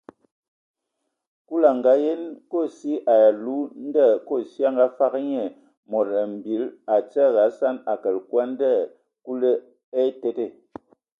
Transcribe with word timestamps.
Kulu 1.47 1.65
a 1.71 1.73
ngakǝ 1.79 1.93
yen 2.05 2.23
kosi 2.51 2.93
ai 3.13 3.23
alu, 3.29 3.57
ndɔ 3.87 4.05
kosi 4.27 4.59
a 4.67 4.69
ngafag 4.75 5.13
nye 5.29 5.43
mod 5.91 6.09
mbil 6.33 6.63
a 6.93 6.95
tiege 7.11 7.39
a 7.45 7.47
sɔŋ 7.57 7.75
a 7.91 7.93
kələg 8.01 8.23
kwi 8.29 8.39
a 8.43 8.45
ndɛ 8.51 8.71
Kulu 9.25 9.51
a 9.97 9.99
etede. 10.07 10.45